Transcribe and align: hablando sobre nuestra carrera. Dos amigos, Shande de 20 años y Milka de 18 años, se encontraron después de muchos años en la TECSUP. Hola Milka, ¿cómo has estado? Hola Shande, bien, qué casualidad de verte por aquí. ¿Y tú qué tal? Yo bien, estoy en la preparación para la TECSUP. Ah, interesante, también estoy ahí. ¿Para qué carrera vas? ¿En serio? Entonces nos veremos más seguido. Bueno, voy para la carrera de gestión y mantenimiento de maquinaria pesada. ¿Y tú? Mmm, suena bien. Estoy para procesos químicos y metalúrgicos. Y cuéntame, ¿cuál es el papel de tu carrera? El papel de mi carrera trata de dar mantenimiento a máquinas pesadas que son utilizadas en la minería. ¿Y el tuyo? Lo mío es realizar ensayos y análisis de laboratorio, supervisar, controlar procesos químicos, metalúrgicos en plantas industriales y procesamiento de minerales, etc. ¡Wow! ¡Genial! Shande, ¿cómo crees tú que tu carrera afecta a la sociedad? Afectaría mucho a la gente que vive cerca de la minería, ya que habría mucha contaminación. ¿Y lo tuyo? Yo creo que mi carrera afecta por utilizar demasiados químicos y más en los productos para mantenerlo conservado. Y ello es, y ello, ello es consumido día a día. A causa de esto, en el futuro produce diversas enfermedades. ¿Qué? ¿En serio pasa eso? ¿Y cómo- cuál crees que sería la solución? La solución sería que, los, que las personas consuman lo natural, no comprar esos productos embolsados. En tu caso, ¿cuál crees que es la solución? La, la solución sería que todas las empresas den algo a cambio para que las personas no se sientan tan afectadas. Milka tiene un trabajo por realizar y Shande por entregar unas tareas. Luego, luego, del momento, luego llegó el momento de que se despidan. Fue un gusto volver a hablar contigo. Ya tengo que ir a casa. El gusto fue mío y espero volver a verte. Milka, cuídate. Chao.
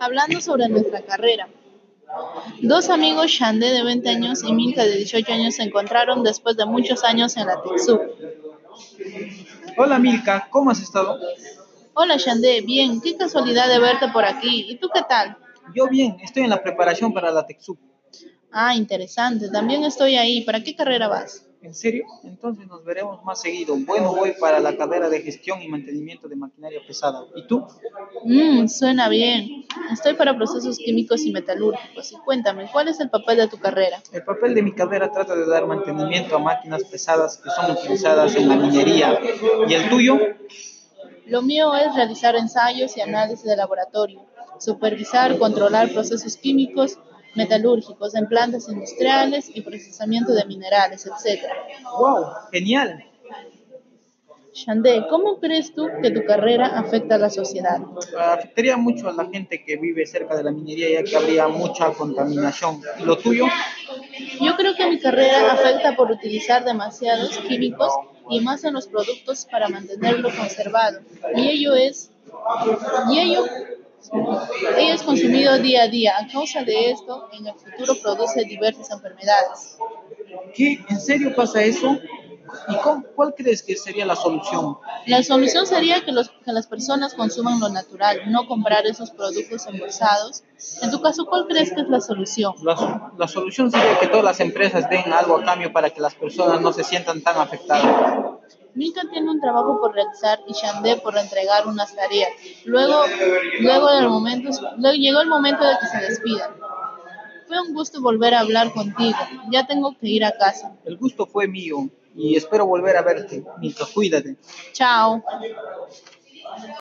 hablando 0.00 0.40
sobre 0.40 0.68
nuestra 0.68 1.02
carrera. 1.02 1.48
Dos 2.62 2.88
amigos, 2.88 3.26
Shande 3.26 3.72
de 3.72 3.82
20 3.82 4.08
años 4.08 4.42
y 4.44 4.52
Milka 4.52 4.84
de 4.84 4.96
18 4.96 5.32
años, 5.32 5.54
se 5.56 5.62
encontraron 5.62 6.22
después 6.22 6.56
de 6.56 6.64
muchos 6.64 7.04
años 7.04 7.36
en 7.36 7.46
la 7.46 7.60
TECSUP. 7.62 8.00
Hola 9.76 9.98
Milka, 9.98 10.48
¿cómo 10.50 10.70
has 10.70 10.80
estado? 10.80 11.18
Hola 11.94 12.16
Shande, 12.16 12.60
bien, 12.60 13.00
qué 13.00 13.16
casualidad 13.16 13.68
de 13.68 13.78
verte 13.78 14.08
por 14.08 14.24
aquí. 14.24 14.66
¿Y 14.68 14.76
tú 14.76 14.88
qué 14.92 15.02
tal? 15.08 15.36
Yo 15.74 15.88
bien, 15.88 16.16
estoy 16.22 16.44
en 16.44 16.50
la 16.50 16.62
preparación 16.62 17.12
para 17.12 17.30
la 17.30 17.46
TECSUP. 17.46 17.78
Ah, 18.52 18.74
interesante, 18.74 19.50
también 19.50 19.84
estoy 19.84 20.16
ahí. 20.16 20.42
¿Para 20.42 20.62
qué 20.62 20.74
carrera 20.74 21.08
vas? 21.08 21.46
¿En 21.62 21.74
serio? 21.74 22.04
Entonces 22.22 22.66
nos 22.68 22.84
veremos 22.84 23.24
más 23.24 23.40
seguido. 23.40 23.76
Bueno, 23.76 24.14
voy 24.14 24.32
para 24.38 24.60
la 24.60 24.76
carrera 24.76 25.08
de 25.08 25.20
gestión 25.20 25.60
y 25.60 25.68
mantenimiento 25.68 26.28
de 26.28 26.36
maquinaria 26.36 26.80
pesada. 26.86 27.24
¿Y 27.34 27.46
tú? 27.46 27.66
Mmm, 28.24 28.68
suena 28.68 29.08
bien. 29.08 29.55
Estoy 29.92 30.14
para 30.14 30.36
procesos 30.36 30.78
químicos 30.78 31.24
y 31.24 31.32
metalúrgicos. 31.32 32.12
Y 32.12 32.16
cuéntame, 32.16 32.68
¿cuál 32.72 32.88
es 32.88 33.00
el 33.00 33.10
papel 33.10 33.38
de 33.38 33.48
tu 33.48 33.58
carrera? 33.58 34.02
El 34.12 34.24
papel 34.24 34.54
de 34.54 34.62
mi 34.62 34.72
carrera 34.72 35.10
trata 35.10 35.34
de 35.34 35.46
dar 35.46 35.66
mantenimiento 35.66 36.36
a 36.36 36.38
máquinas 36.38 36.84
pesadas 36.84 37.38
que 37.38 37.50
son 37.50 37.70
utilizadas 37.70 38.34
en 38.36 38.48
la 38.48 38.56
minería. 38.56 39.18
¿Y 39.68 39.74
el 39.74 39.88
tuyo? 39.88 40.18
Lo 41.26 41.42
mío 41.42 41.74
es 41.74 41.94
realizar 41.94 42.36
ensayos 42.36 42.96
y 42.96 43.00
análisis 43.00 43.44
de 43.44 43.56
laboratorio, 43.56 44.24
supervisar, 44.58 45.38
controlar 45.38 45.92
procesos 45.92 46.36
químicos, 46.36 46.98
metalúrgicos 47.34 48.14
en 48.14 48.26
plantas 48.28 48.68
industriales 48.68 49.50
y 49.54 49.60
procesamiento 49.60 50.32
de 50.32 50.44
minerales, 50.46 51.06
etc. 51.06 51.42
¡Wow! 51.98 52.26
¡Genial! 52.52 53.04
Shande, 54.56 55.04
¿cómo 55.10 55.38
crees 55.38 55.74
tú 55.74 55.86
que 56.00 56.10
tu 56.10 56.24
carrera 56.24 56.78
afecta 56.78 57.16
a 57.16 57.18
la 57.18 57.28
sociedad? 57.28 57.78
Afectaría 58.18 58.78
mucho 58.78 59.06
a 59.06 59.12
la 59.12 59.26
gente 59.26 59.62
que 59.62 59.76
vive 59.76 60.06
cerca 60.06 60.34
de 60.34 60.44
la 60.44 60.50
minería, 60.50 60.88
ya 60.98 61.04
que 61.04 61.14
habría 61.14 61.46
mucha 61.46 61.92
contaminación. 61.92 62.80
¿Y 62.98 63.02
lo 63.02 63.18
tuyo? 63.18 63.44
Yo 64.40 64.56
creo 64.56 64.74
que 64.74 64.88
mi 64.88 64.98
carrera 64.98 65.52
afecta 65.52 65.94
por 65.94 66.10
utilizar 66.10 66.64
demasiados 66.64 67.36
químicos 67.36 67.92
y 68.30 68.40
más 68.40 68.64
en 68.64 68.72
los 68.72 68.86
productos 68.86 69.46
para 69.50 69.68
mantenerlo 69.68 70.30
conservado. 70.34 71.00
Y 71.34 71.48
ello 71.48 71.74
es, 71.74 72.10
y 73.10 73.18
ello, 73.18 73.44
ello 74.78 74.94
es 74.94 75.02
consumido 75.02 75.58
día 75.58 75.82
a 75.82 75.88
día. 75.88 76.14
A 76.18 76.32
causa 76.32 76.64
de 76.64 76.92
esto, 76.92 77.28
en 77.38 77.46
el 77.46 77.54
futuro 77.56 77.94
produce 78.02 78.42
diversas 78.44 78.90
enfermedades. 78.90 79.76
¿Qué? 80.54 80.78
¿En 80.88 80.98
serio 80.98 81.34
pasa 81.34 81.62
eso? 81.62 81.98
¿Y 82.68 82.76
cómo- 82.76 83.04
cuál 83.14 83.34
crees 83.36 83.62
que 83.62 83.76
sería 83.76 84.06
la 84.06 84.16
solución? 84.16 84.78
La 85.06 85.22
solución 85.22 85.66
sería 85.66 86.04
que, 86.04 86.12
los, 86.12 86.30
que 86.30 86.52
las 86.52 86.66
personas 86.66 87.14
consuman 87.14 87.60
lo 87.60 87.68
natural, 87.68 88.20
no 88.30 88.46
comprar 88.46 88.86
esos 88.86 89.10
productos 89.10 89.66
embolsados. 89.66 90.42
En 90.82 90.90
tu 90.90 91.00
caso, 91.00 91.26
¿cuál 91.26 91.46
crees 91.46 91.72
que 91.72 91.80
es 91.82 91.88
la 91.88 92.00
solución? 92.00 92.54
La, 92.62 93.12
la 93.16 93.28
solución 93.28 93.70
sería 93.70 93.98
que 93.98 94.06
todas 94.08 94.24
las 94.24 94.40
empresas 94.40 94.88
den 94.90 95.12
algo 95.12 95.36
a 95.38 95.44
cambio 95.44 95.72
para 95.72 95.90
que 95.90 96.00
las 96.00 96.14
personas 96.14 96.60
no 96.60 96.72
se 96.72 96.84
sientan 96.84 97.22
tan 97.22 97.36
afectadas. 97.38 98.36
Milka 98.74 99.02
tiene 99.10 99.30
un 99.30 99.40
trabajo 99.40 99.78
por 99.80 99.94
realizar 99.94 100.38
y 100.46 100.52
Shande 100.52 100.96
por 100.98 101.16
entregar 101.16 101.66
unas 101.66 101.94
tareas. 101.96 102.28
Luego, 102.66 103.04
luego, 103.60 103.90
del 103.90 104.08
momento, 104.08 104.50
luego 104.76 104.96
llegó 104.96 105.20
el 105.22 105.28
momento 105.28 105.64
de 105.64 105.74
que 105.80 105.86
se 105.86 105.98
despidan. 106.06 106.50
Fue 107.48 107.60
un 107.60 107.72
gusto 107.72 108.02
volver 108.02 108.34
a 108.34 108.40
hablar 108.40 108.72
contigo. 108.72 109.16
Ya 109.50 109.66
tengo 109.66 109.96
que 109.98 110.08
ir 110.08 110.24
a 110.24 110.32
casa. 110.32 110.74
El 110.84 110.98
gusto 110.98 111.26
fue 111.26 111.46
mío 111.48 111.88
y 112.16 112.36
espero 112.36 112.66
volver 112.66 112.96
a 112.96 113.02
verte. 113.02 113.44
Milka, 113.58 113.84
cuídate. 113.92 114.36
Chao. 114.72 115.22